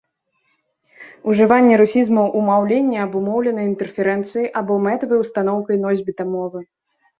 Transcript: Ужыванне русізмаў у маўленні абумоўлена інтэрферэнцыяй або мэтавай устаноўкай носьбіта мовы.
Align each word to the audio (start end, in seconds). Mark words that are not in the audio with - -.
Ужыванне 1.33 1.75
русізмаў 1.81 2.27
у 2.39 2.41
маўленні 2.47 2.97
абумоўлена 3.05 3.61
інтэрферэнцыяй 3.69 4.49
або 4.65 4.81
мэтавай 4.89 5.23
устаноўкай 5.27 5.83
носьбіта 5.87 6.23
мовы. 6.35 6.59